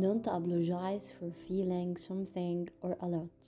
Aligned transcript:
Don't 0.00 0.26
apologize 0.26 1.12
for 1.16 1.30
feeling 1.46 1.96
something 1.96 2.68
or 2.82 2.96
a 3.00 3.06
lot. 3.06 3.38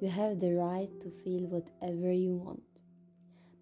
You 0.00 0.08
have 0.10 0.38
the 0.38 0.54
right 0.54 0.90
to 1.00 1.08
feel 1.10 1.46
whatever 1.48 2.12
you 2.12 2.34
want. 2.34 2.62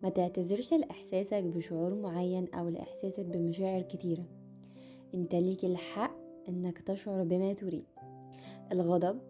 ما 0.03 0.09
تعتذرش 0.09 0.73
لإحساسك 0.75 1.43
بشعور 1.43 1.95
معين 1.95 2.49
أو 2.55 2.69
لإحساسك 2.69 3.25
بمشاعر 3.25 3.83
كتيرة 3.83 4.25
إنت 5.15 5.35
ليك 5.35 5.65
الحق 5.65 6.17
إنك 6.49 6.79
تشعر 6.79 7.23
بما 7.23 7.53
تريد 7.53 7.85
الغضب 8.73 9.21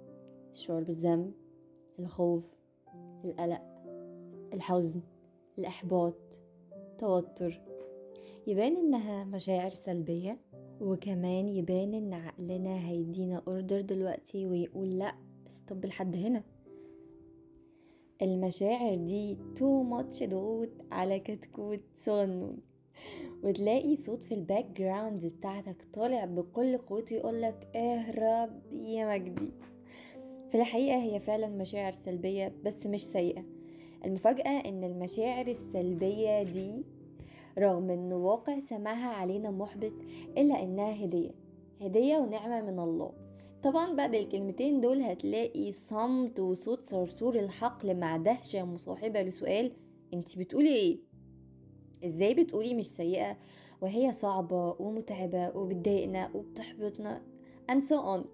الشعور 0.52 0.82
بالذنب 0.82 1.32
الخوف 1.98 2.54
القلق 3.24 3.62
الحزن 4.52 5.00
الإحباط 5.58 6.14
توتر 6.98 7.60
يبان 8.46 8.76
إنها 8.76 9.24
مشاعر 9.24 9.70
سلبية 9.70 10.38
وكمان 10.80 11.48
يبان 11.48 11.94
إن 11.94 12.12
عقلنا 12.12 12.88
هيدينا 12.88 13.42
order 13.48 13.80
دلوقتي 13.80 14.46
ويقول 14.46 14.98
لأ 14.98 15.14
stop 15.48 15.86
لحد 15.86 16.16
هنا. 16.16 16.42
المشاعر 18.22 18.94
دي 18.94 19.36
too 19.56 19.82
much 19.82 20.22
ضغوط 20.22 20.68
على 20.92 21.20
كتكوت 21.20 21.80
صغنون 21.96 22.58
وتلاقي 23.42 23.96
صوت 23.96 24.24
في 24.24 24.34
ال 24.34 24.66
background 24.76 25.26
بتاعتك 25.26 25.76
طالع 25.94 26.24
بكل 26.24 26.78
قوته 26.78 27.14
يقولك 27.14 27.68
اهرب 27.76 28.50
يا 28.72 29.08
مجدي. 29.08 29.50
في 30.50 30.54
الحقيقة 30.54 31.02
هي 31.02 31.20
فعلا 31.20 31.48
مشاعر 31.48 31.92
سلبية 31.92 32.52
بس 32.64 32.86
مش 32.86 33.06
سيئة. 33.06 33.44
المفاجأة 34.04 34.68
إن 34.68 34.84
المشاعر 34.84 35.46
السلبية 35.46 36.42
دي 36.42 36.84
رغم 37.58 37.90
إن 37.90 38.12
واقع 38.12 38.58
سماها 38.58 39.08
علينا 39.08 39.50
محبط 39.50 39.92
إلا 40.38 40.62
إنها 40.62 41.04
هدية 41.04 41.30
هدية 41.80 42.16
ونعمة 42.16 42.60
من 42.70 42.78
الله. 42.78 43.12
طبعا 43.62 43.94
بعد 43.94 44.14
الكلمتين 44.14 44.80
دول 44.80 45.02
هتلاقي 45.02 45.72
صمت 45.72 46.40
وصوت 46.40 46.84
صرصور 46.84 47.38
الحقل 47.38 47.96
مع 47.96 48.16
دهشة 48.16 48.64
مصاحبة 48.64 49.22
لسؤال 49.22 49.72
انت 50.14 50.38
بتقولي 50.38 50.74
إيه؟ 50.76 50.98
إزاي 52.04 52.34
بتقولي 52.34 52.74
مش 52.74 52.86
سيئة؟ 52.86 53.36
وهي 53.82 54.12
صعبة 54.12 54.76
ومتعبة 54.78 55.56
وبتضايقنا 55.56 56.30
وبتحبطنا 56.34 57.22
and 57.72 57.82
so 57.82 57.94
on. 57.96 58.26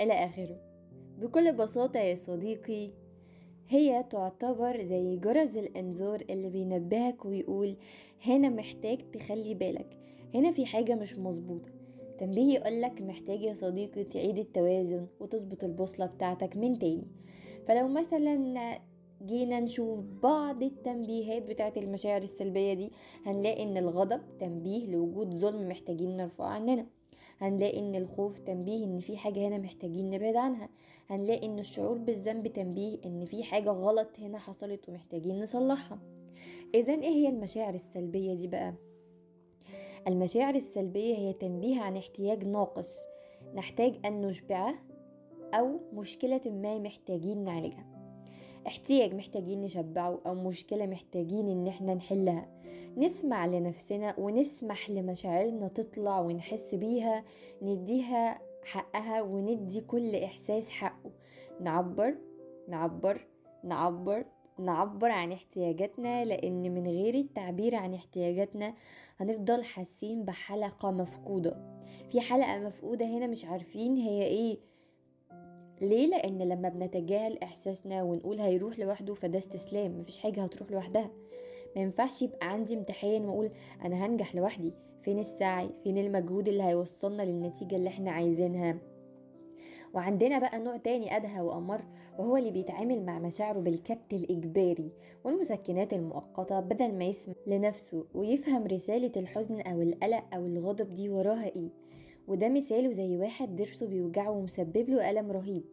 إلى 0.00 0.12
آخره. 0.12 0.60
بكل 1.18 1.52
بساطة 1.52 2.00
يا 2.00 2.14
صديقي 2.14 2.90
هي 3.72 4.04
تعتبر 4.10 4.82
زي 4.82 5.16
جرس 5.16 5.56
الإنذار 5.56 6.24
اللي 6.30 6.48
بينبهك 6.48 7.24
ويقول 7.24 7.76
هنا 8.24 8.48
محتاج 8.48 8.98
تخلي 9.12 9.54
بالك 9.54 9.96
هنا 10.34 10.52
في 10.52 10.66
حاجة 10.66 10.94
مش 10.94 11.18
مظبوطة. 11.18 11.68
تنبيه 12.18 12.54
يقولك 12.54 13.02
محتاج 13.02 13.42
يا 13.42 13.54
صديقي 13.54 14.04
تعيد 14.04 14.38
التوازن 14.38 15.06
وتظبط 15.20 15.64
البوصلة 15.64 16.06
بتاعتك 16.06 16.56
من 16.56 16.78
تاني. 16.78 17.06
فلو 17.68 17.88
مثلا 17.88 18.78
جينا 19.26 19.60
نشوف 19.60 20.00
بعض 20.22 20.62
التنبيهات 20.62 21.42
بتاعت 21.42 21.76
المشاعر 21.78 22.22
السلبية 22.22 22.74
دي 22.74 22.90
هنلاقي 23.26 23.62
إن 23.62 23.76
الغضب 23.76 24.20
تنبيه 24.40 24.86
لوجود 24.86 25.34
ظلم 25.34 25.68
محتاجين 25.68 26.16
نرفعه 26.16 26.46
عننا. 26.46 26.86
هنلاقي 27.40 27.78
إن 27.78 27.94
الخوف 27.94 28.38
تنبيه 28.38 28.84
إن 28.84 28.98
في 28.98 29.16
حاجة 29.16 29.48
هنا 29.48 29.58
محتاجين 29.58 30.10
نبعد 30.10 30.36
عنها. 30.36 30.68
هنلاقي 31.10 31.46
إن 31.46 31.58
الشعور 31.58 31.98
بالذنب 31.98 32.46
تنبيه 32.48 32.98
إن 33.04 33.24
في 33.24 33.42
حاجة 33.42 33.70
غلط 33.70 34.08
هنا 34.18 34.38
حصلت 34.38 34.88
ومحتاجين 34.88 35.40
نصلحها. 35.40 35.98
اذا 36.74 36.94
إيه 36.94 37.08
هي 37.08 37.28
المشاعر 37.28 37.74
السلبية 37.74 38.34
دي 38.34 38.46
بقى؟ 38.46 38.74
المشاعر 40.08 40.54
السلبية 40.54 41.16
هي 41.16 41.32
تنبيه 41.32 41.80
عن 41.80 41.96
احتياج 41.96 42.44
ناقص 42.44 42.96
نحتاج 43.54 43.94
أن 44.06 44.20
نشبعه 44.20 44.74
أو 45.54 45.80
مشكلة 45.92 46.40
ما 46.46 46.78
محتاجين 46.78 47.44
نعالجها. 47.44 47.86
احتياج 48.66 49.14
محتاجين 49.14 49.60
نشبعه 49.60 50.20
أو 50.26 50.34
مشكلة 50.34 50.86
محتاجين 50.86 51.48
إن 51.48 51.66
إحنا 51.66 51.94
نحلها. 51.94 52.59
نسمع 52.96 53.46
لنفسنا 53.46 54.14
ونسمح 54.18 54.90
لمشاعرنا 54.90 55.68
تطلع 55.68 56.20
ونحس 56.20 56.74
بيها 56.74 57.24
نديها 57.62 58.38
حقها 58.64 59.22
وندي 59.22 59.80
كل 59.80 60.16
إحساس 60.16 60.68
حقه. 60.68 61.10
نعبر 61.60 62.14
نعبر 62.68 63.26
نعبر 63.64 64.24
نعبر 64.58 65.10
عن 65.10 65.32
احتياجاتنا 65.32 66.24
لأن 66.24 66.74
من 66.74 66.86
غير 66.86 67.14
التعبير 67.14 67.74
عن 67.74 67.94
احتياجاتنا 67.94 68.74
هنفضل 69.16 69.64
حاسين 69.64 70.24
بحلقة 70.24 70.90
مفقودة. 70.90 71.80
في 72.10 72.20
حلقة 72.20 72.58
مفقودة 72.58 73.06
هنا 73.06 73.26
مش 73.26 73.44
عارفين 73.44 73.96
هي 73.96 74.22
إيه. 74.22 74.58
ليه؟ 75.80 76.06
لأن 76.06 76.38
لما 76.38 76.68
بنتجاهل 76.68 77.38
إحساسنا 77.38 78.02
ونقول 78.02 78.40
هيروح 78.40 78.78
لوحده 78.78 79.14
فده 79.14 79.38
استسلام 79.38 80.00
مفيش 80.00 80.18
حاجة 80.18 80.42
هتروح 80.44 80.70
لوحدها. 80.70 81.10
ما 81.76 81.82
ينفعش 81.82 82.22
يبقى 82.22 82.52
عندي 82.52 82.74
امتحان 82.74 83.24
وأقول 83.24 83.50
أنا 83.84 84.06
هنجح 84.06 84.34
لوحدي. 84.34 84.72
فين 85.02 85.18
السعي؟ 85.18 85.70
فين 85.84 85.98
المجهود 85.98 86.48
اللي 86.48 86.62
هيوصلنا 86.62 87.22
للنتيجة 87.22 87.76
اللي 87.76 87.88
إحنا 87.88 88.10
عايزينها؟ 88.10 88.78
وعندنا 89.94 90.38
بقى 90.38 90.58
نوع 90.58 90.76
تاني 90.76 91.16
أدهى 91.16 91.40
وأمر 91.40 91.80
وهو 92.18 92.36
اللي 92.36 92.50
بيتعامل 92.50 93.02
مع 93.06 93.18
مشاعره 93.18 93.58
بالكبت 93.60 94.12
الإجباري 94.12 94.92
والمسكنات 95.24 95.92
المؤقتة 95.92 96.60
بدل 96.60 96.94
ما 96.94 97.04
يسمع 97.04 97.34
لنفسه 97.46 98.04
ويفهم 98.14 98.66
رسالة 98.66 99.12
الحزن 99.16 99.60
أو 99.60 99.82
القلق 99.82 100.24
أو 100.34 100.46
الغضب 100.46 100.94
دي 100.94 101.08
وراها 101.08 101.46
إيه. 101.56 101.68
وده 102.28 102.48
مثاله 102.48 102.92
زي 102.92 103.16
واحد 103.16 103.56
ضرسه 103.56 103.86
بيوجعه 103.86 104.30
ومسبب 104.30 104.88
له 104.90 105.10
ألم 105.10 105.30
رهيب. 105.32 105.64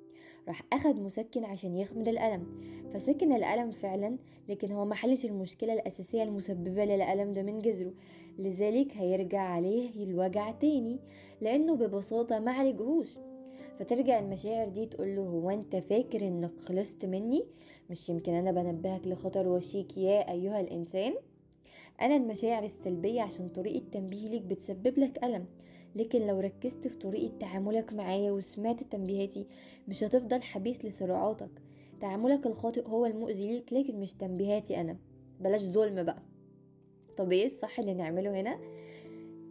راح 0.48 0.62
أخد 0.74 1.00
مسكن 1.00 1.44
عشان 1.46 1.76
يخمد 1.78 2.08
الألم 2.08 2.44
فسكن 2.94 3.34
الألم 3.34 3.72
فعلا 3.72 4.18
لكن 4.50 4.72
هو 4.72 4.86
محلش 4.86 5.26
المشكلة 5.26 5.74
الأساسية 5.74 6.24
المسببة 6.24 6.86
للألم 6.86 7.32
ده 7.32 7.44
من 7.44 7.60
جذره. 7.60 7.94
لذلك 8.40 8.98
هيرجع 8.98 9.40
عليه 9.42 10.04
الوجع 10.04 10.52
تاني 10.52 11.00
لأنه 11.42 11.76
ببساطة 11.76 12.40
معالجهوش 12.40 13.18
فترجع 13.80 14.20
المشاعر 14.20 14.70
دي 14.70 14.86
تقول 14.86 15.16
له 15.16 15.22
هو 15.22 15.50
أنت 15.50 15.76
فاكر 15.76 16.28
إنك 16.28 16.52
خلصت 16.60 17.06
مني؟ 17.06 17.44
مش 17.90 18.10
يمكن 18.10 18.34
أنا 18.34 18.52
بنبهك 18.52 19.08
لخطر 19.08 19.48
وشيك 19.48 19.98
يا 19.98 20.32
أيها 20.32 20.60
الإنسان. 20.60 21.14
أنا 22.02 22.16
المشاعر 22.16 22.64
السلبية 22.64 23.22
عشان 23.22 23.50
طريقة 23.50 23.84
تنبيهي 23.92 24.30
ليك 24.30 24.42
بتسبب 24.42 25.00
لك 25.00 25.24
ألم. 25.24 25.46
لكن 25.98 26.28
لو 26.28 26.40
ركزت 26.40 26.88
في 26.88 26.98
طريقة 26.98 27.38
تعاملك 27.40 27.94
معايا 27.94 28.32
وسمعت 28.32 28.84
تنبيهاتي 28.84 29.46
مش 29.88 30.04
هتفضل 30.04 30.42
حبيس 30.42 30.86
لصراعاتك. 30.86 31.50
تعاملك 32.02 32.46
الخاطئ 32.48 32.88
هو 32.90 33.06
المؤذي 33.06 33.48
ليك 33.48 33.74
لكن 33.74 34.00
مش 34.00 34.14
تنبيهاتي 34.14 34.82
أنا. 34.82 34.98
بلاش 35.40 35.62
ظلم 35.62 36.04
بقى. 36.04 36.22
طب 37.18 37.32
إيه 37.32 37.46
الصح 37.46 37.80
اللي 37.80 37.94
نعمله 37.94 38.42
هنا؟ 38.42 38.60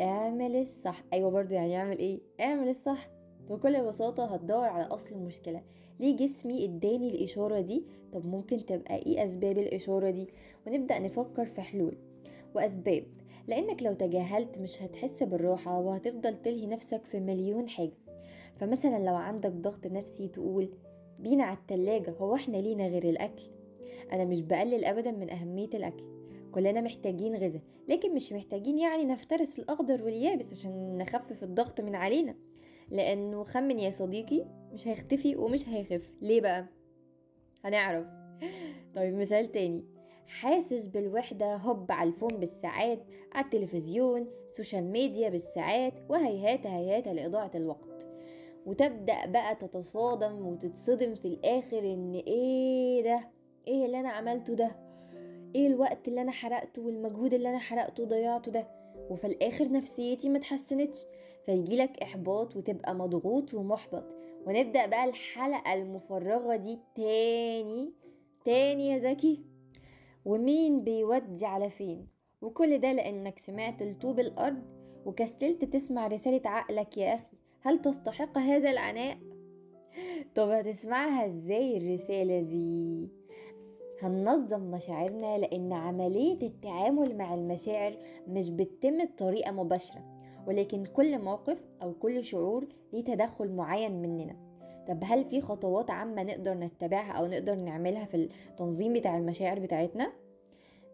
اعمل 0.01 0.57
الصح. 0.57 1.05
أيوه 1.13 1.31
برضو 1.31 1.55
يعني 1.55 1.77
أعمل 1.77 1.99
إيه؟ 1.99 2.21
اعمل 2.41 2.69
الصح. 2.69 3.09
بكل 3.51 3.85
بساطة 3.85 4.25
هتدور 4.35 4.65
على 4.65 4.85
أصل 4.85 5.15
المشكلة. 5.15 5.63
ليه 6.01 6.17
جسمي 6.17 6.65
إداني 6.65 7.09
الإشارة 7.09 7.61
دي؟ 7.61 7.85
طب 8.13 8.27
ممكن 8.27 8.67
تبقى 8.67 8.97
إيه 8.97 9.25
أسباب 9.25 9.59
الإشارة 9.59 10.11
دي؟ 10.11 10.29
ونبدأ 10.67 10.99
نفكر 10.99 11.45
في 11.47 11.61
حلول. 11.61 11.97
وأسباب. 12.55 13.05
لأنك 13.49 13.83
لو 13.83 13.93
تجاهلت 13.93 14.59
مش 14.59 14.83
هتحس 14.83 15.23
بالراحة 15.23 15.79
وهتفضل 15.81 16.43
تلهي 16.43 16.67
نفسك 16.67 17.05
في 17.05 17.21
مليون 17.21 17.69
حاجة. 17.69 17.97
فمثلا 18.57 18.99
لو 19.05 19.15
عندك 19.15 19.51
ضغط 19.51 19.87
نفسي 19.87 20.29
تقول 20.29 20.69
بينا 21.19 21.45
على 21.45 21.59
التلاجة 21.59 22.11
هو 22.11 22.35
إحنا 22.35 22.57
لينا 22.57 22.87
غير 22.89 23.05
الأكل؟ 23.09 23.43
أنا 24.13 24.25
مش 24.25 24.41
بقلل 24.41 24.85
أبدا 24.85 25.11
من 25.11 25.31
أهمية 25.31 25.71
الأكل. 25.75 26.05
كلنا 26.53 26.81
محتاجين 26.81 27.35
غذاء 27.35 27.63
لكن 27.89 28.15
مش 28.15 28.33
محتاجين 28.33 28.79
يعني 28.79 29.05
نفترس 29.05 29.59
الأخضر 29.59 30.03
واليابس 30.03 30.53
عشان 30.53 30.99
نخفف 30.99 31.43
الضغط 31.43 31.81
من 31.81 31.95
علينا. 31.95 32.35
لأنه 32.91 33.43
خمن 33.43 33.79
يا 33.79 33.91
صديقي 33.91 34.45
مش 34.73 34.89
هيختفي 34.89 35.37
ومش 35.37 35.69
هيخف. 35.69 36.11
ليه 36.23 36.41
بقى؟ 36.41 36.67
هنعرف. 37.65 38.07
طيب 38.97 39.15
مثال 39.15 39.53
تاني. 39.53 39.85
حاسس 40.29 40.87
بالوحدة 40.87 41.57
هوب 41.57 41.93
على 41.93 42.09
ال 42.09 42.13
phone 42.13 42.37
بالساعات 42.37 42.99
على 43.33 43.45
التلفزيون 43.45 44.27
social 44.49 44.85
media 44.85 45.29
بالساعات 45.29 45.93
وهيهات 46.09 46.67
هيهات 46.67 47.09
لإضاعة 47.09 47.51
الوقت. 47.55 48.07
وتبدأ 48.67 49.27
بقى 49.27 49.55
تتصادم 49.55 50.47
وتتصدم 50.47 51.15
في 51.15 51.29
الآخر 51.29 51.79
إن 51.79 52.15
إيه 52.27 53.03
ده؟ 53.03 53.29
إيه 53.69 53.87
اللي 53.87 54.01
أنا 54.01 54.09
عملته 54.09 54.55
ده؟ 54.55 54.77
إيه 55.55 55.67
الوقت 55.67 56.09
اللي 56.09 56.23
أنا 56.23 56.33
حرقته 56.33 56.83
والمجهود 56.83 57.35
اللي 57.35 57.49
أنا 57.49 57.59
حرقته 57.59 58.05
ضيعته 58.05 58.53
ده؟ 58.53 58.67
وفي 59.11 59.27
الآخر 59.27 59.73
نفسيتي 59.73 60.29
ما 60.29 60.39
اتحسنتش. 60.39 60.99
فيجيلك 61.47 62.03
إحباط 62.03 62.57
وتبقى 62.57 62.95
مضغوط 62.95 63.55
ومحبط. 63.55 64.05
ونبدأ 64.47 64.87
بقى 64.87 65.05
الحلقة 65.05 65.75
المفرغة 65.75 66.57
دي 66.57 66.79
تاني. 66.95 67.93
تاني 68.45 68.89
يا 68.89 68.99
زكي. 68.99 69.41
ومين 70.27 70.85
بيودي 70.85 71.47
على 71.47 71.71
فين. 71.71 72.07
وكل 72.43 72.79
ده 72.79 72.93
لأنك 72.93 73.39
سمعت 73.39 73.83
لطوب 73.83 74.21
الأرض 74.21 74.63
وكسلت 75.07 75.65
تسمع 75.65 76.07
رسالة 76.07 76.41
عقلك 76.51 76.97
يا 76.99 77.15
أخي. 77.15 77.37
هل 77.61 77.83
تستحق 77.83 78.39
هذا 78.39 78.71
العناء؟ 78.71 79.19
طب 80.35 80.49
هتسمعها 80.49 81.27
إزاي 81.27 81.77
الرسالة 81.77 82.41
دي؟ 82.41 83.09
هننظم 84.03 84.61
مشاعرنا 84.61 85.39
لأن 85.39 85.73
عملية 85.73 86.47
التعامل 86.47 87.17
مع 87.17 87.35
المشاعر 87.35 87.97
مش 88.29 88.51
بتتم 88.51 89.05
بطريقة 89.05 89.53
مباشرة 89.53 90.05
ولكن 90.47 90.85
كل 90.85 91.19
موقف 91.19 91.65
أو 91.83 91.93
كل 91.95 92.25
شعور 92.25 92.67
ليه 92.93 93.05
تدخل 93.05 93.53
معين 93.53 94.03
مننا. 94.03 94.46
طب 94.89 94.99
هل 95.05 95.25
في 95.25 95.41
خطوات 95.41 95.91
عامة 95.91 96.23
نقدر 96.23 96.55
نتبعها 96.55 97.13
أو 97.13 97.27
نقدر 97.27 97.55
نعملها 97.55 98.05
في 98.05 98.17
التنظيم 98.51 98.93
بتاع 98.93 99.17
المشاعر 99.17 99.59
بتاعتنا؟ 99.59 100.13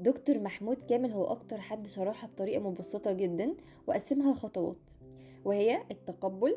دكتور 0.01 0.39
محمود 0.39 0.77
كامل 0.89 1.13
هو 1.13 1.25
أكتر 1.25 1.61
حد 1.61 1.87
شرحها 1.87 2.31
بطريقة 2.31 2.61
مبسطة 2.61 3.13
جدا 3.13 3.55
وقسمها 3.87 4.33
لخطوات 4.33 4.77
وهي 5.45 5.83
التقبل 5.91 6.57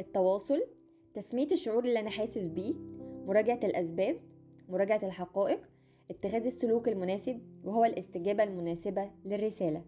التواصل 0.00 0.62
تسمية 1.14 1.46
الشعور 1.52 1.84
اللي 1.84 2.00
أنا 2.00 2.10
حاسس 2.10 2.46
بيه 2.46 2.74
مراجعة 3.26 3.60
الأسباب 3.64 4.16
مراجعة 4.68 5.00
الحقائق 5.02 5.60
اتخاذ 6.10 6.46
السلوك 6.46 6.88
المناسب 6.88 7.40
وهو 7.64 7.84
الاستجابة 7.84 8.42
المناسبة 8.42 9.10
للرسالة 9.24 9.82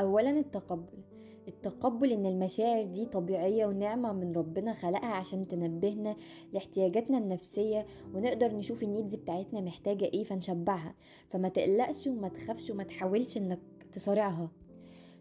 أولا 0.00 0.30
التقبل 0.30 1.02
التقبل 1.50 2.12
إن 2.12 2.26
المشاعر 2.26 2.84
دي 2.84 3.06
طبيعية 3.06 3.66
ونعمة 3.66 4.12
من 4.12 4.32
ربنا 4.32 4.72
خلقها 4.72 5.06
عشان 5.12 5.48
تنبهنا 5.48 6.16
لاحتياجاتنا 6.52 7.18
النفسية 7.18 7.86
ونقدر 8.14 8.52
نشوف 8.56 8.82
النيدز 8.82 9.14
بتاعتنا 9.14 9.60
محتاجة 9.60 10.04
إيه 10.04 10.24
فنشبعها 10.24 10.94
فما 11.28 11.48
تقلقش 11.48 12.06
وما 12.06 12.28
تخافش 12.28 12.70
وما 12.70 12.84
تحاولش 12.84 13.36
إنك 13.36 13.58
تصارعها. 13.92 14.50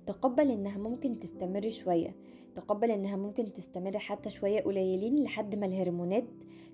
تقبل 0.05 0.51
إنها 0.51 0.77
ممكن 0.77 1.19
تستمر 1.19 1.69
شوية. 1.69 2.15
تقبل 2.55 2.91
إنها 2.91 3.15
ممكن 3.17 3.53
تستمر 3.53 3.97
حتى 3.97 4.29
شوية 4.29 4.61
قليلين 4.61 5.23
لحد 5.23 5.55
ما 5.55 5.65
الهرمونات 5.65 6.25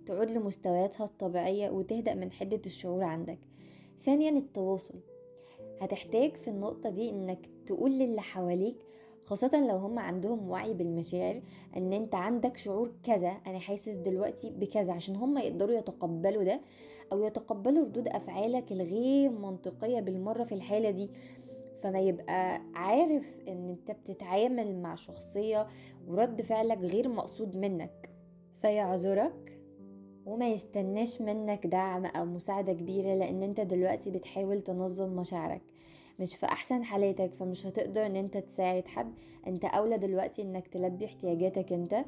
تعود 0.05 0.31
لمستوياتها 0.31 1.05
الطبيعية 1.05 1.69
وتهدأ 1.69 2.13
من 2.13 2.31
حدة 2.31 2.61
الشعور 2.65 3.03
عندك. 3.03 3.39
ثانيا 4.01 4.29
التواصل. 4.29 4.99
هتحتاج 5.81 6.35
في 6.35 6.47
النقطة 6.47 6.89
دي 6.89 7.09
إنك 7.09 7.49
تقول 7.65 7.91
للي 7.91 8.21
حواليك 8.21 8.75
خاصة 9.25 9.67
لو 9.67 9.75
هم 9.77 9.99
عندهم 9.99 10.49
وعي 10.49 10.73
بالمشاعر 10.73 11.41
إن 11.77 11.93
أنت 11.93 12.15
عندك 12.15 12.57
شعور 12.57 12.91
كذا 13.03 13.27
أنا 13.47 13.59
حاسس 13.59 13.95
دلوقتي 13.95 14.49
بكذا 14.49 14.93
عشان 14.93 15.15
هم 15.15 15.37
يقدروا 15.37 15.77
يتقبلوا 15.77 16.43
ده 16.43 16.61
أو 17.11 17.23
يتقبلوا 17.23 17.85
ردود 17.85 18.07
أفعالك 18.07 18.71
الغير 18.71 19.29
منطقية 19.29 19.99
بالمرة 19.99 20.43
في 20.43 20.55
الحالة 20.55 20.91
دي. 20.91 21.09
فما 21.83 21.99
يبقى 21.99 22.61
عارف 22.73 23.37
إن 23.47 23.69
أنت 23.69 23.91
بتتعامل 23.91 24.75
مع 24.81 24.95
شخصية 24.95 25.67
ورد 26.07 26.41
فعلك 26.41 26.77
غير 26.77 27.07
مقصود 27.09 27.57
منك. 27.57 28.09
فيعذرك 28.61 29.59
وما 30.25 30.49
يستناش 30.49 31.21
منك 31.21 31.67
دعم 31.67 32.05
أو 32.05 32.25
مساعدة 32.25 32.73
كبيرة 32.73 33.15
لأن 33.15 33.43
أنت 33.43 33.59
دلوقتي 33.61 34.11
بتحاول 34.11 34.61
تنظم 34.61 35.09
مشاعرك. 35.15 35.61
مش 36.19 36.35
في 36.35 36.45
أحسن 36.45 36.83
حالاتك 36.83 37.33
فمش 37.33 37.65
هتقدر 37.65 38.05
إن 38.05 38.15
أنت 38.15 38.37
تساعد 38.37 38.87
حد. 38.87 39.13
أنت 39.47 39.65
أولى 39.65 39.97
دلوقتي 39.97 40.41
إنك 40.41 40.67
تلبي 40.67 41.05
احتياجاتك 41.05 41.73
أنت. 41.73 42.05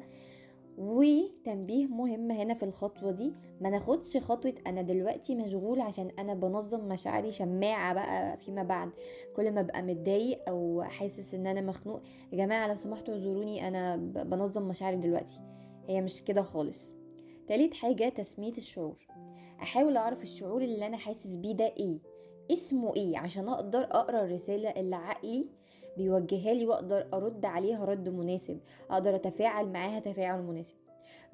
وتنبيه 0.78 1.86
مهم 1.86 2.30
هنا 2.30 2.54
في 2.54 2.62
الخطوة 2.64 3.10
دي 3.10 3.32
ما 3.60 3.70
ناخدش 3.70 4.16
خطوة 4.16 4.54
أنا 4.66 4.82
دلوقتي 4.82 5.34
مشغول 5.34 5.80
عشان 5.80 6.10
أنا 6.18 6.34
بنظم 6.34 6.88
مشاعري 6.88 7.32
شماعة 7.32 7.94
بقى 7.94 8.36
فيما 8.36 8.62
بعد. 8.62 8.90
كل 9.36 9.50
ما 9.52 9.60
أبقى 9.60 9.82
متضايق 9.82 10.48
أو 10.48 10.82
حاسس 10.82 11.34
إن 11.34 11.46
أنا 11.46 11.60
مخنوق 11.60 12.02
يا 12.32 12.38
جماعة 12.38 12.68
لو 12.68 12.74
سمحتوا 12.76 13.14
اعذروني 13.14 13.68
أنا 13.68 13.96
بنظم 13.96 14.62
مشاعري 14.68 14.96
دلوقتي. 14.96 15.40
هي 15.88 16.00
مش 16.00 16.22
كده 16.24 16.42
خالص. 16.42 16.94
تالت 17.48 17.74
حاجة 17.74 18.08
تسمية 18.08 18.52
الشعور. 18.52 19.06
أحاول 19.62 19.96
أعرف 19.96 20.22
الشعور 20.22 20.62
اللي 20.62 20.86
أنا 20.86 20.96
حاسس 20.96 21.34
بيه 21.34 21.52
ده 21.52 21.64
إيه؟ 21.76 21.98
اسمه 22.52 22.96
إيه 22.96 23.18
عشان 23.18 23.48
أقدر 23.48 23.84
أقرأ 23.84 24.24
الرسالة 24.24 24.70
اللي 24.70 24.96
عقلي 24.96 25.48
بيوجهها 25.96 26.54
لي 26.54 26.66
وأقدر 26.66 27.08
أرد 27.14 27.44
عليها 27.44 27.84
رد 27.84 28.08
مناسب 28.08 28.60
أقدر 28.90 29.14
أتفاعل 29.14 29.68
معاها 29.68 30.00
تفاعل 30.00 30.42
مناسب. 30.42 30.74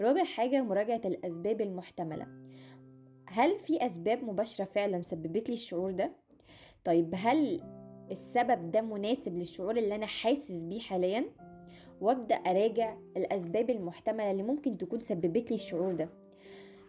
رابع 0.01 0.25
حاجة 0.25 0.63
مراجعة 0.63 1.01
الأسباب 1.05 1.61
المحتملة. 1.61 2.27
هل 3.27 3.59
في 3.59 3.87
أسباب 3.87 4.25
مباشرة 4.25 4.65
فعلا 4.65 5.01
سببت 5.01 5.49
لي 5.49 5.55
الشعور 5.55 5.91
ده؟ 5.91 6.13
طيب 6.85 7.15
هل 7.17 7.61
السبب 8.11 8.71
ده 8.71 8.81
مناسب 8.81 9.37
للشعور 9.39 9.77
اللي 9.77 9.95
أنا 9.95 10.07
حاسس 10.07 10.61
بيه 10.61 10.81
حاليا؟ 10.81 11.25
وأبدأ 12.01 12.35
أراجع 12.35 12.97
الأسباب 13.17 13.71
المحتملة 13.71 14.31
اللي 14.31 14.43
ممكن 14.43 14.79
تكون 14.79 15.01
سببت 15.01 15.51
لي 15.51 15.55
الشعور 15.55 15.93
ده. 15.95 16.09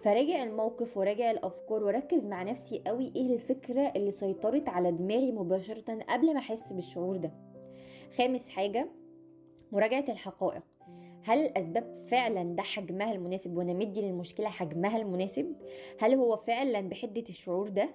فراجع 0.05 0.43
الموقف 0.43 0.97
وراجع 0.97 1.31
الأفكار 1.31 1.83
وركز 1.83 2.25
مع 2.25 2.43
نفسي 2.43 2.81
قوي 2.87 3.11
إيه 3.15 3.33
الفكرة 3.33 3.81
اللي 3.95 4.11
سيطرت 4.11 4.69
على 4.69 4.91
دماغي 4.91 5.31
مباشرة 5.31 6.03
قبل 6.09 6.33
ما 6.33 6.39
أحس 6.39 6.73
بالشعور 6.73 7.17
ده. 7.17 7.31
خامس 8.17 8.49
حاجة 8.49 8.87
مراجعة 9.71 10.05
الحقائق. 10.09 10.61
هل 11.23 11.39
الأسباب 11.45 12.05
فعلا 12.07 12.55
ده 12.55 12.63
حجمها 12.63 13.11
المناسب 13.11 13.57
وأنا 13.57 13.73
مدي 13.73 14.01
للمشكلة 14.01 14.49
حجمها 14.49 14.97
المناسب؟ 14.97 15.55
هل 15.99 16.13
هو 16.13 16.35
فعلا 16.37 16.81
بحدة 16.89 17.23
الشعور 17.29 17.67
ده؟ 17.69 17.89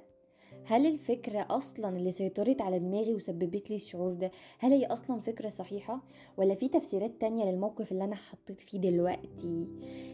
هل 0.65 0.87
الفكرة 0.87 1.47
أصلا 1.51 1.89
اللي 1.97 2.13
سيطرت 2.13 2.61
على 2.61 2.79
دماغي 2.79 3.15
وسببت 3.15 3.71
لي 3.71 3.77
الشعور 3.77 4.13
ده 4.13 4.31
هل 4.59 4.73
هي 4.73 4.87
أصلا 4.87 5.21
فكرة 5.21 5.49
صحيحة؟ 5.49 6.01
ولا 6.37 6.55
في 6.55 6.69
تفسيرات 6.69 7.11
تانية 7.21 7.51
للموقف 7.51 7.93
اللي 7.93 8.05
أنا 8.05 8.15
حطيت 8.17 8.61
فيه 8.61 8.79
دلوقتي؟ 8.79 9.67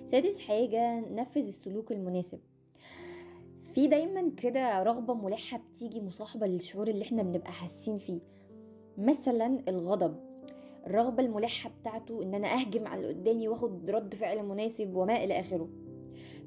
سادس 0.05 0.41
حاجة 0.41 1.01
نفذ 1.01 1.47
السلوك 1.47 1.93
المناسب. 1.93 2.39
في 3.75 3.87
دايما 3.89 4.31
كده 4.43 4.83
رغبة 4.83 5.15
ملحة 5.15 5.59
بتيجي 5.73 6.01
مصاحبة 6.01 6.47
للشعور 6.47 6.89
اللي 6.89 7.03
إحنا 7.03 7.23
بنبقى 7.23 7.53
حاسين 7.53 7.99
فيه. 7.99 8.21
مثلا 8.99 9.63
الغضب. 9.69 10.17
الرغبة 10.87 11.23
الملحة 11.23 11.71
بتاعته 11.81 12.23
إن 12.23 12.35
أنا 12.35 12.55
أهجم 12.55 12.87
على 12.87 13.01
اللي 13.01 13.13
قدامي 13.15 13.49
وآخد 13.49 13.91
رد 13.91 14.15
فعل 14.15 14.43
مناسب 14.47 14.95
وما 14.97 15.25
إلى 15.25 15.41
آخره. 15.41 15.69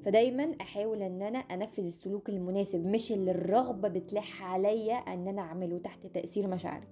فدايما 0.06 0.56
أحاول 0.62 1.02
إن 1.02 1.22
أنا 1.22 1.40
أنفذ 1.40 1.84
السلوك 1.86 2.30
المناسب 2.30 2.86
مش 2.86 3.12
اللي 3.12 3.32
الرغبة 3.32 3.88
بتلح 3.88 4.44
عليا 4.44 4.96
إن 4.96 5.28
أنا 5.28 5.42
أعمله 5.42 5.78
تحت 5.78 6.08
تأثير 6.08 6.48
مشاعري. 6.48 6.88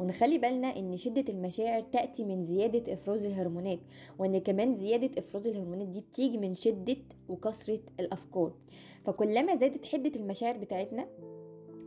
ونخلي 0.00 0.38
بالنا 0.38 0.76
إن 0.76 0.96
شدة 0.96 1.24
المشاعر 1.28 1.80
تأتي 1.82 2.24
من 2.24 2.44
زيادة 2.44 2.92
إفراز 2.92 3.24
الهرمونات 3.24 3.78
وإن 4.18 4.38
كمان 4.38 4.74
زيادة 4.74 5.10
إفراز 5.18 5.46
الهرمونات 5.46 5.88
دي 5.88 6.00
بتيجي 6.00 6.38
من 6.38 6.54
شدة 6.54 6.96
وكثرة 7.28 7.80
الأفكار. 8.00 8.52
فكلما 9.04 9.56
زادت 9.56 9.86
حدة 9.86 10.12
المشاعر 10.20 10.56
بتاعتنا 10.58 11.08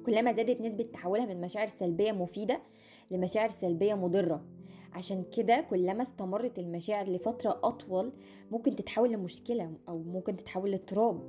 كلما 0.06 0.32
زادت 0.34 0.62
نسبة 0.62 0.84
تحولها 0.84 1.26
من 1.26 1.42
مشاعر 1.42 1.68
سلبية 1.68 2.12
مفيدة 2.12 2.62
لمشاعر 3.12 3.50
سلبية 3.50 3.94
مضرة. 3.94 4.46
عشان 4.94 5.24
كده 5.38 5.62
كلما 5.70 6.02
استمرت 6.02 6.60
المشاعر 6.60 7.10
لفترة 7.10 7.60
أطول 7.64 8.12
ممكن 8.52 8.76
تتحول 8.76 9.12
لمشكلة 9.12 9.74
أو 9.90 9.98
ممكن 9.98 10.36
تتحول 10.36 10.72
لاضطراب 10.72 11.22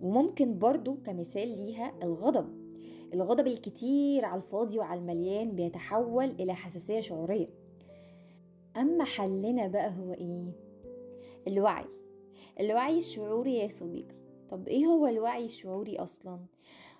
وممكن 0.00 0.58
برضو 0.58 0.94
كمثال 0.94 1.48
ليها 1.48 1.92
الغضب. 2.02 2.66
الغضب 3.14 3.46
الكتير 3.46 4.24
على 4.24 4.36
الفاضي 4.36 4.78
وعلى 4.78 5.00
المليان 5.00 5.50
بيتحول 5.56 6.24
إلى 6.24 6.54
حساسية 6.54 7.00
شعورية. 7.00 7.48
أما 8.76 9.04
حلنا 9.04 9.68
بقى 9.68 9.92
هو 9.98 10.12
إيه؟ 10.12 10.52
الوعي. 11.48 11.84
الوعي 12.60 12.96
الشعوري 12.96 13.54
يا 13.54 13.68
صديقي. 13.68 14.14
طب 14.50 14.68
إيه 14.68 14.86
هو 14.86 15.06
الوعي 15.06 15.44
الشعوري 15.44 15.96
أصلا؟ 15.98 16.38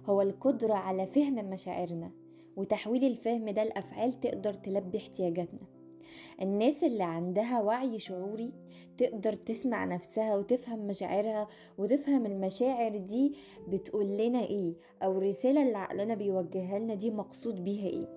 هو 0.06 0.23
القدرة 0.23 0.75
على 0.75 1.06
فهم 1.06 1.35
مشاعرنا. 1.50 2.11
وتحويل 2.56 3.04
الفهم 3.04 3.50
ده 3.50 3.64
لأفعال 3.64 4.20
تقدر 4.20 4.54
تلبي 4.54 4.98
احتياجاتنا. 4.98 5.60
الناس 6.42 6.84
اللي 6.84 7.02
عندها 7.04 7.60
وعي 7.60 7.98
شعوري 7.98 8.52
تقدر 8.98 9.32
تسمع 9.34 9.84
نفسها 9.84 10.36
وتفهم 10.36 10.86
مشاعرها 10.86 11.48
وتفهم 11.78 12.26
المشاعر 12.26 12.96
دي 12.96 13.34
بتقول 13.68 14.06
لنا 14.16 14.40
إيه 14.40 14.75
أو 15.02 15.18
الرسالة 15.18 15.62
اللي 15.62 15.78
عقلنا 15.78 16.14
بيوجهها 16.14 16.78
لنا 16.78 16.94
دي 16.94 17.10
مقصود 17.10 17.64
بيها 17.64 17.88
إيه. 17.88 18.15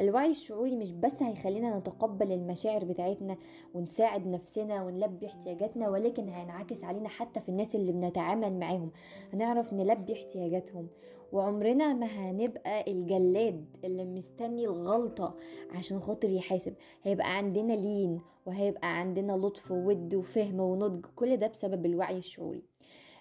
الوعي 0.00 0.30
الشعوري 0.30 0.76
مش 0.76 0.92
بس 0.92 1.22
هيخلينا 1.22 1.78
نتقبل 1.78 2.32
المشاعر 2.32 2.84
بتاعتنا 2.84 3.36
ونساعد 3.74 4.26
نفسنا 4.26 4.82
ونلبي 4.84 5.26
احتياجاتنا 5.26 5.88
ولكن 5.88 6.28
هينعكس 6.28 6.84
علينا 6.84 7.08
حتى 7.08 7.40
في 7.40 7.48
الناس 7.48 7.74
اللي 7.74 7.92
بنتعامل 7.92 8.58
معاهم. 8.58 8.90
هنعرف 9.32 9.72
نلبي 9.72 10.12
احتياجاتهم. 10.12 10.88
وعمرنا 11.32 11.94
ما 11.94 12.06
هنبقى 12.06 12.92
الجلاد 12.92 13.64
اللي 13.84 14.04
مستني 14.04 14.64
الغلطة 14.64 15.34
عشان 15.70 16.00
خاطر 16.00 16.30
يحاسب. 16.30 16.74
هيبقى 17.02 17.36
عندنا 17.36 17.72
لين 17.72 18.20
وهيبقى 18.46 18.98
عندنا 18.98 19.32
لطف 19.32 19.70
وود 19.70 20.14
وفهم 20.14 20.60
ونضج. 20.60 21.06
كل 21.16 21.36
ده 21.36 21.46
بسبب 21.46 21.86
الوعي 21.86 22.18
الشعوري. 22.18 22.62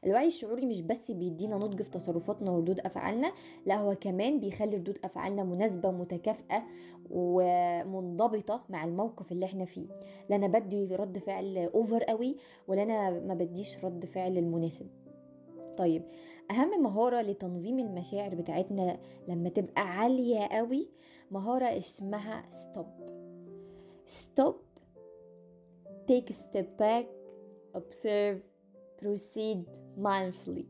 الوعي 0.05 0.27
الشعوري 0.27 0.65
مش 0.65 0.81
بس 0.81 1.11
بيدينا 1.11 1.55
نضج 1.57 1.81
في 1.81 1.89
تصرفاتنا 1.89 2.51
وردود 2.51 2.79
أفعالنا 2.79 3.33
لا 3.65 3.75
هو 3.75 3.95
كمان 3.95 4.39
بيخلي 4.39 4.75
ردود 4.77 4.97
أفعالنا 5.03 5.43
مناسبة 5.43 5.91
متكافئة 5.91 6.63
ومنضبطة 7.11 8.63
مع 8.69 8.83
الموقف 8.85 9.31
اللي 9.31 9.45
إحنا 9.45 9.65
فيه. 9.65 9.85
لا 10.29 10.35
أنا 10.35 10.47
بدي 10.47 10.95
رد 10.95 11.17
فعل 11.17 11.57
over 11.57 12.03
قوي 12.03 12.35
ولا 12.67 12.83
أنا 12.83 13.09
ما 13.19 13.33
بديش 13.33 13.85
رد 13.85 14.05
فعل 14.05 14.37
المناسب. 14.37 14.87
طيب 15.77 16.03
أهم 16.51 16.83
مهارة 16.83 17.21
لتنظيم 17.21 17.79
المشاعر 17.79 18.35
بتاعتنا 18.35 18.99
لما 19.27 19.49
تبقى 19.49 19.81
عالية 19.81 20.39
قوي 20.47 20.89
مهارة 21.31 21.77
اسمها 21.77 22.43
STOP 22.49 22.85
stop 24.05 24.55
take 26.11 26.29
a 26.29 26.33
step 26.33 26.67
back 26.81 27.05
observe 27.77 28.39
proceed. 29.01 29.82
Mindfully 29.97 30.63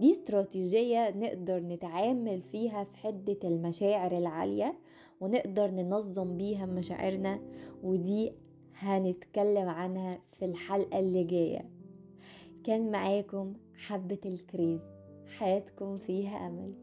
دي 0.00 0.10
استراتيجية 0.10 1.10
نقدر 1.10 1.58
نتعامل 1.60 2.42
فيها 2.42 2.84
في 2.84 2.96
حدة 2.96 3.38
المشاعر 3.44 4.18
العالية 4.18 4.78
ونقدر 5.20 5.70
ننظم 5.70 6.36
بيها 6.36 6.66
مشاعرنا 6.66 7.40
ودي 7.82 8.32
هنتكلم 8.74 9.68
عنها 9.68 10.18
في 10.32 10.44
الحلقة 10.44 10.98
اللي 10.98 11.24
جاية. 11.24 11.70
كان 12.64 12.90
معاكم 12.90 13.54
حبة 13.76 14.18
الكريز. 14.26 14.80
حياتكم 15.38 15.98
فيها 15.98 16.46
أمل. 16.46 16.74